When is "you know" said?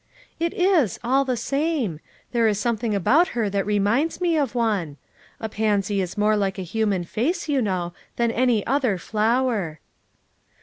7.47-7.93